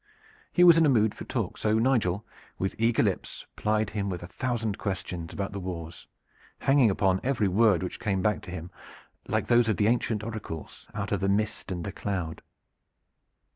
He 0.51 0.63
was 0.63 0.77
in 0.77 0.85
a 0.87 0.89
mood 0.89 1.13
for 1.13 1.25
talk; 1.25 1.59
so 1.59 1.77
Nigel 1.77 2.25
with 2.57 2.73
eager 2.79 3.03
lips 3.03 3.45
plied 3.55 3.91
him 3.91 4.09
with 4.09 4.23
a 4.23 4.27
thousand 4.27 4.79
questions 4.79 5.31
about 5.31 5.51
the 5.51 5.59
wars, 5.59 6.07
hanging 6.57 6.89
upon 6.89 7.19
every 7.23 7.47
word 7.47 7.83
which 7.83 7.99
came 7.99 8.23
back 8.23 8.41
to 8.41 8.49
him, 8.49 8.71
like 9.27 9.45
those 9.45 9.69
of 9.69 9.77
the 9.77 9.85
ancient 9.85 10.23
oracles, 10.23 10.87
out 10.95 11.11
of 11.11 11.19
the 11.19 11.29
mist 11.29 11.71
and 11.71 11.83
the 11.83 11.91
cloud. 11.91 12.41